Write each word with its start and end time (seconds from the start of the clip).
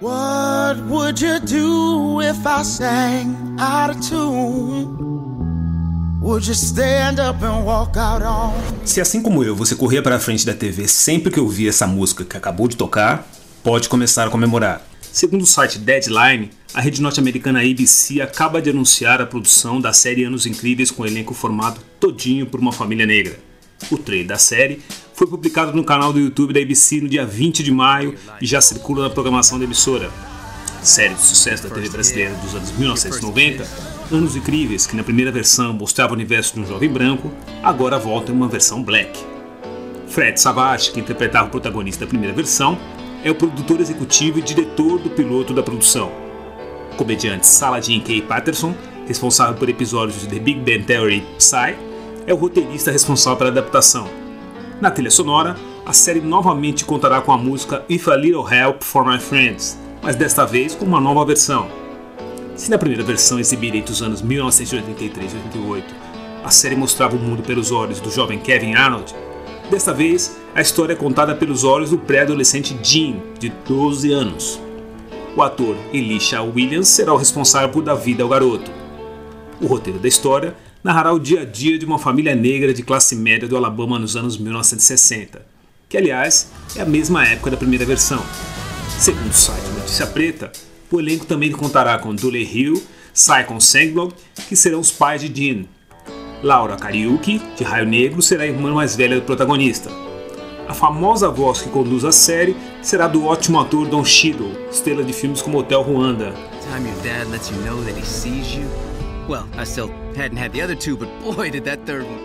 What 0.00 0.80
would 0.88 1.20
you 1.20 1.38
do 1.40 2.22
if 2.22 2.46
I 2.46 2.64
sang 2.64 3.36
out 3.60 3.90
of 3.90 4.00
tune? 4.00 4.96
Would 6.22 6.46
you 6.46 6.54
stand 6.54 7.20
up 7.20 7.44
and 7.44 7.66
walk 7.66 7.98
out 7.98 8.22
on? 8.22 8.54
Se 8.86 9.02
assim 9.02 9.20
como 9.20 9.44
eu, 9.44 9.54
você 9.54 9.76
corria 9.76 10.02
para 10.02 10.16
a 10.16 10.18
frente 10.18 10.46
da 10.46 10.54
TV 10.54 10.88
sempre 10.88 11.30
que 11.30 11.38
ouvia 11.38 11.68
essa 11.68 11.86
música 11.86 12.24
que 12.24 12.34
acabou 12.34 12.66
de 12.66 12.78
tocar, 12.78 13.30
pode 13.62 13.90
começar 13.90 14.26
a 14.26 14.30
comemorar. 14.30 14.80
Segundo 15.02 15.42
o 15.42 15.46
site 15.46 15.78
Deadline, 15.78 16.48
a 16.72 16.80
rede 16.80 17.02
norte-americana 17.02 17.60
ABC 17.60 18.22
acaba 18.22 18.62
de 18.62 18.70
anunciar 18.70 19.20
a 19.20 19.26
produção 19.26 19.82
da 19.82 19.92
série 19.92 20.24
Anos 20.24 20.46
Incríveis 20.46 20.90
com 20.90 21.02
o 21.02 21.06
elenco 21.06 21.34
formado 21.34 21.78
todinho 22.00 22.46
por 22.46 22.58
uma 22.58 22.72
família 22.72 23.04
negra. 23.04 23.38
O 23.90 23.98
trailer 23.98 24.28
da 24.28 24.38
série 24.38 24.80
foi 25.20 25.26
publicado 25.26 25.76
no 25.76 25.84
canal 25.84 26.14
do 26.14 26.18
YouTube 26.18 26.54
da 26.54 26.60
ABC 26.60 26.98
no 26.98 27.06
dia 27.06 27.26
20 27.26 27.62
de 27.62 27.70
maio 27.70 28.14
e 28.40 28.46
já 28.46 28.58
circula 28.58 29.02
na 29.02 29.10
programação 29.10 29.58
da 29.58 29.66
emissora. 29.66 30.10
Série 30.82 31.12
de 31.12 31.20
sucesso 31.20 31.62
da 31.62 31.74
TV 31.74 31.90
brasileira 31.90 32.34
dos 32.36 32.54
anos 32.54 32.72
1990, 32.72 33.68
Anos 34.10 34.34
Incríveis, 34.34 34.86
que 34.86 34.96
na 34.96 35.04
primeira 35.04 35.30
versão 35.30 35.74
mostrava 35.74 36.14
o 36.14 36.16
universo 36.16 36.54
de 36.54 36.60
um 36.60 36.66
jovem 36.66 36.90
branco, 36.90 37.30
agora 37.62 37.98
volta 37.98 38.32
em 38.32 38.34
uma 38.34 38.48
versão 38.48 38.82
black. 38.82 39.20
Fred 40.08 40.40
Savage, 40.40 40.90
que 40.90 41.00
interpretava 41.00 41.48
o 41.48 41.50
protagonista 41.50 42.06
da 42.06 42.08
primeira 42.08 42.34
versão, 42.34 42.78
é 43.22 43.30
o 43.30 43.34
produtor 43.34 43.78
executivo 43.78 44.38
e 44.38 44.42
diretor 44.42 44.98
do 44.98 45.10
piloto 45.10 45.52
da 45.52 45.62
produção. 45.62 46.10
Comediante 46.96 47.46
Saladin 47.46 48.00
K. 48.00 48.22
Patterson, 48.22 48.74
responsável 49.06 49.54
por 49.54 49.68
episódios 49.68 50.22
de 50.22 50.28
The 50.28 50.38
Big 50.38 50.60
Bang 50.60 50.84
Theory 50.84 51.22
Psy, 51.36 51.76
é 52.26 52.32
o 52.32 52.38
roteirista 52.38 52.90
responsável 52.90 53.36
pela 53.36 53.50
adaptação. 53.50 54.29
Na 54.80 54.90
trilha 54.90 55.10
sonora, 55.10 55.56
a 55.84 55.92
série 55.92 56.22
novamente 56.22 56.86
contará 56.86 57.20
com 57.20 57.32
a 57.32 57.36
música 57.36 57.84
If 57.86 58.08
a 58.08 58.16
Little 58.16 58.50
Help 58.50 58.82
for 58.82 59.06
My 59.06 59.18
Friends, 59.18 59.78
mas 60.02 60.16
desta 60.16 60.46
vez 60.46 60.74
com 60.74 60.86
uma 60.86 60.98
nova 60.98 61.22
versão. 61.22 61.68
Se 62.56 62.70
na 62.70 62.78
primeira 62.78 63.04
versão 63.04 63.38
exibida 63.38 63.76
entre 63.76 63.92
os 63.92 64.00
anos 64.00 64.22
1983 64.22 65.34
e 65.34 65.36
88, 65.36 65.94
a 66.42 66.50
série 66.50 66.76
mostrava 66.76 67.14
o 67.14 67.18
mundo 67.18 67.42
pelos 67.42 67.70
olhos 67.70 68.00
do 68.00 68.10
jovem 68.10 68.38
Kevin 68.38 68.74
Arnold, 68.74 69.14
desta 69.70 69.92
vez 69.92 70.40
a 70.54 70.62
história 70.62 70.94
é 70.94 70.96
contada 70.96 71.34
pelos 71.34 71.62
olhos 71.62 71.90
do 71.90 71.98
pré-adolescente 71.98 72.74
Jean, 72.82 73.16
de 73.38 73.50
12 73.68 74.10
anos. 74.12 74.58
O 75.36 75.42
ator 75.42 75.76
Elisha 75.92 76.40
Williams 76.40 76.88
será 76.88 77.12
o 77.12 77.18
responsável 77.18 77.68
por 77.68 77.82
dar 77.82 77.96
vida 77.96 78.22
ao 78.22 78.30
garoto. 78.30 78.70
O 79.60 79.66
roteiro 79.66 79.98
da 79.98 80.08
história 80.08 80.56
narrará 80.82 81.12
o 81.12 81.18
dia 81.18 81.42
a 81.42 81.44
dia 81.44 81.78
de 81.78 81.84
uma 81.84 81.98
família 81.98 82.34
negra 82.34 82.72
de 82.72 82.82
classe 82.82 83.14
média 83.14 83.46
do 83.46 83.56
Alabama 83.56 83.98
nos 83.98 84.16
anos 84.16 84.38
1960, 84.38 85.44
que 85.88 85.96
aliás 85.96 86.50
é 86.76 86.80
a 86.80 86.86
mesma 86.86 87.24
época 87.24 87.50
da 87.50 87.56
primeira 87.56 87.84
versão. 87.84 88.22
Segundo 88.98 89.30
o 89.30 89.34
site 89.34 89.68
Notícia 89.78 90.06
Preta, 90.06 90.50
o 90.90 90.98
elenco 90.98 91.24
também 91.24 91.52
contará 91.52 91.98
com 91.98 92.14
Dully 92.14 92.42
Hill, 92.42 92.82
Saikon 93.12 93.60
Sengblom, 93.60 94.10
que 94.48 94.56
serão 94.56 94.80
os 94.80 94.90
pais 94.90 95.20
de 95.20 95.28
Dean. 95.28 95.64
Laura 96.42 96.76
Kariuki, 96.76 97.40
de 97.56 97.64
Raio 97.64 97.86
Negro, 97.86 98.22
será 98.22 98.44
a 98.44 98.46
irmã 98.46 98.72
mais 98.72 98.96
velha 98.96 99.16
do 99.16 99.22
protagonista. 99.22 99.90
A 100.66 100.72
famosa 100.72 101.28
voz 101.28 101.60
que 101.60 101.68
conduz 101.68 102.04
a 102.04 102.12
série 102.12 102.56
será 102.80 103.08
do 103.08 103.26
ótimo 103.26 103.60
ator 103.60 103.88
Don 103.88 104.04
Cheadle, 104.04 104.52
estrela 104.70 105.02
de 105.02 105.12
filmes 105.12 105.42
como 105.42 105.58
Hotel 105.58 105.82
Ruanda. 105.82 106.32
Well, 109.28 109.46
I 109.56 109.64
still 109.64 109.90
hadn't 110.16 110.38
had 110.38 110.52
the 110.52 110.62
other 110.62 110.74
two, 110.74 110.96
but 110.96 111.08
boy, 111.22 111.50
did 111.50 111.64
that 111.64 111.84
third 111.86 112.04
one. 112.04 112.20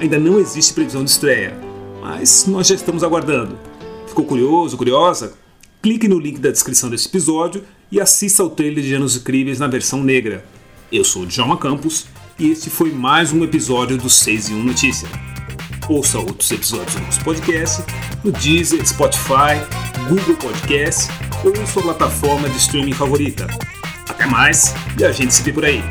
Ainda 0.00 0.18
não 0.18 0.38
existe 0.38 0.72
previsão 0.72 1.04
de 1.04 1.10
estreia, 1.10 1.54
mas 2.00 2.46
nós 2.46 2.66
já 2.66 2.74
estamos 2.74 3.02
aguardando. 3.02 3.58
Ficou 4.06 4.24
curioso, 4.24 4.76
curiosa? 4.76 5.34
Clique 5.82 6.08
no 6.08 6.18
link 6.18 6.38
da 6.38 6.50
descrição 6.50 6.90
desse 6.90 7.08
episódio 7.08 7.64
e 7.90 8.00
assista 8.00 8.42
ao 8.42 8.50
trailer 8.50 8.82
de 8.82 8.94
Anos 8.94 9.16
Incríveis 9.16 9.58
na 9.58 9.66
versão 9.66 10.02
negra. 10.02 10.44
Eu 10.90 11.04
sou 11.04 11.22
o 11.22 11.26
Djalma 11.26 11.56
Campos 11.56 12.06
e 12.38 12.50
este 12.50 12.70
foi 12.70 12.92
mais 12.92 13.32
um 13.32 13.44
episódio 13.44 13.96
do 13.96 14.10
6 14.10 14.50
em 14.50 14.54
1 14.54 14.64
Notícia. 14.64 15.08
Ouça 15.88 16.18
outros 16.18 16.50
episódios 16.50 16.94
do 16.94 17.00
nosso 17.02 17.22
podcast 17.24 17.82
no 18.22 18.32
Deezer, 18.32 18.86
Spotify, 18.86 19.58
Google 20.08 20.36
Podcast 20.36 21.10
ou 21.44 21.54
em 21.54 21.66
sua 21.66 21.82
plataforma 21.82 22.48
de 22.48 22.56
streaming 22.56 22.92
favorita. 22.92 23.46
Até 24.08 24.26
mais 24.26 24.74
e 24.98 25.04
a 25.04 25.12
gente 25.12 25.32
se 25.34 25.42
vê 25.42 25.52
por 25.52 25.64
aí. 25.64 25.82